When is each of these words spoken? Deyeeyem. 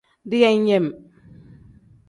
Deyeeyem. 0.29 0.85